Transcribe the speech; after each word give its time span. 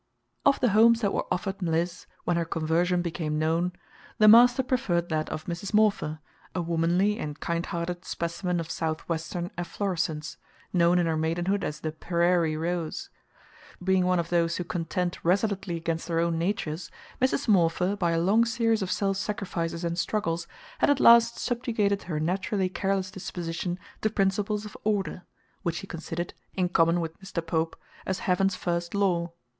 Of 0.47 0.59
the 0.59 0.69
homes 0.69 1.01
that 1.01 1.13
were 1.13 1.31
offered 1.31 1.61
Mliss 1.61 2.07
when 2.23 2.35
her 2.35 2.43
conversion 2.43 3.03
became 3.03 3.37
known, 3.37 3.71
the 4.17 4.27
master 4.27 4.63
preferred 4.63 5.09
that 5.09 5.29
of 5.29 5.45
Mrs. 5.45 5.75
Morpher, 5.75 6.17
a 6.55 6.59
womanly 6.63 7.19
and 7.19 7.39
kindhearted 7.39 8.03
specimen 8.03 8.59
of 8.59 8.71
Southwestern 8.71 9.51
efflorescence, 9.59 10.37
known 10.73 10.97
in 10.97 11.05
her 11.05 11.15
maidenhood 11.15 11.63
as 11.63 11.81
the 11.81 11.91
"Per 11.91 12.17
rairie 12.21 12.59
Rose." 12.59 13.11
Being 13.83 14.03
one 14.05 14.17
of 14.17 14.29
those 14.29 14.57
who 14.57 14.63
contend 14.63 15.19
resolutely 15.21 15.75
against 15.77 16.07
their 16.07 16.19
own 16.19 16.39
natures, 16.39 16.89
Mrs. 17.21 17.47
Morpher, 17.47 17.95
by 17.95 18.09
a 18.09 18.19
long 18.19 18.43
series 18.43 18.81
of 18.81 18.91
self 18.91 19.17
sacrifices 19.17 19.83
and 19.83 19.99
struggles, 19.99 20.47
had 20.79 20.89
at 20.89 20.99
last 20.99 21.37
subjugated 21.37 22.01
her 22.05 22.19
naturally 22.19 22.69
careless 22.69 23.11
disposition 23.11 23.77
to 24.01 24.09
principles 24.09 24.65
of 24.65 24.75
"order," 24.83 25.27
which 25.61 25.75
she 25.75 25.85
considered, 25.85 26.33
in 26.55 26.69
common 26.69 27.01
with 27.01 27.19
Mr. 27.21 27.45
Pope, 27.45 27.79
as 28.07 28.17
"Heaven's 28.21 28.55
first 28.55 28.95
law." 28.95 29.33